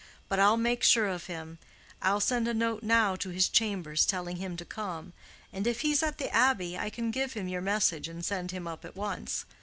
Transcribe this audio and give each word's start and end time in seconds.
But 0.29 0.39
I'll 0.39 0.57
make 0.57 0.81
sure 0.81 1.05
of 1.05 1.27
him. 1.27 1.59
I'll 2.01 2.19
send 2.19 2.47
a 2.47 2.55
note 2.55 2.81
now 2.81 3.15
to 3.17 3.29
his 3.29 3.47
chambers 3.47 4.03
telling 4.03 4.37
him 4.37 4.57
to 4.57 4.65
come, 4.65 5.13
and 5.53 5.67
if 5.67 5.81
he's 5.81 6.01
at 6.01 6.17
the 6.17 6.31
Abbey 6.33 6.75
I 6.75 6.89
can 6.89 7.11
give 7.11 7.33
him 7.33 7.47
your 7.47 7.61
message 7.61 8.07
and 8.07 8.25
send 8.25 8.49
him 8.49 8.67
up 8.67 8.83
at 8.83 8.95
once. 8.95 9.45